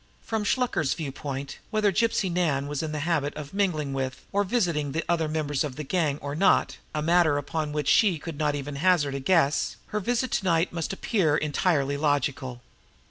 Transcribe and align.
From 0.23 0.43
Shluker's 0.43 0.95
viewpoint, 0.95 1.59
whether 1.69 1.91
Gypsy 1.91 2.31
Nan 2.31 2.65
was 2.65 2.81
in 2.81 2.91
the 2.91 3.01
habit 3.05 3.35
of 3.35 3.53
mingling 3.53 3.93
with 3.93 4.25
or 4.31 4.43
visiting 4.43 4.93
the 4.93 5.03
other 5.07 5.27
members 5.27 5.63
of 5.63 5.75
the 5.75 5.83
gang 5.83 6.17
or 6.23 6.33
not 6.33 6.77
a 6.95 7.03
matter 7.03 7.37
upon 7.37 7.71
which 7.71 7.87
she 7.87 8.17
could 8.17 8.39
not 8.39 8.55
even 8.55 8.77
hazard 8.77 9.13
a 9.13 9.19
guess 9.19 9.75
her 9.89 9.99
visit 9.99 10.31
to 10.31 10.43
night 10.43 10.73
must 10.73 10.91
appear 10.91 11.37
entirely 11.37 11.97
logical. 11.97 12.61